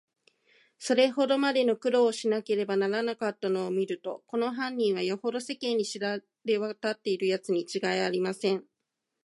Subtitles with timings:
[0.79, 8.63] それほどまでの苦労をしなければならなかったのをみると、この犯人は、よほど世間に知れわたっているやつにちがいありません。